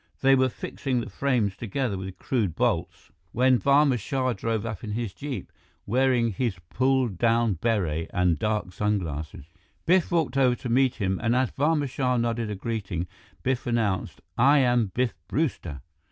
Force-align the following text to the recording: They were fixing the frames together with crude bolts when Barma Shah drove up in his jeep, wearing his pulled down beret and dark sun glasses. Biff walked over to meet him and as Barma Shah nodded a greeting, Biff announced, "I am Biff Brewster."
They 0.21 0.33
were 0.33 0.49
fixing 0.49 0.99
the 0.99 1.11
frames 1.11 1.55
together 1.55 1.95
with 1.95 2.17
crude 2.17 2.55
bolts 2.55 3.11
when 3.33 3.59
Barma 3.59 3.99
Shah 3.99 4.33
drove 4.33 4.65
up 4.65 4.83
in 4.83 4.93
his 4.93 5.13
jeep, 5.13 5.51
wearing 5.85 6.31
his 6.31 6.57
pulled 6.71 7.19
down 7.19 7.53
beret 7.61 8.09
and 8.11 8.39
dark 8.39 8.73
sun 8.73 8.97
glasses. 8.97 9.45
Biff 9.85 10.11
walked 10.11 10.37
over 10.37 10.55
to 10.55 10.69
meet 10.69 10.95
him 10.95 11.19
and 11.21 11.35
as 11.35 11.51
Barma 11.51 11.87
Shah 11.87 12.17
nodded 12.17 12.49
a 12.49 12.55
greeting, 12.55 13.05
Biff 13.43 13.67
announced, 13.67 14.21
"I 14.39 14.57
am 14.57 14.87
Biff 14.87 15.13
Brewster." 15.27 15.81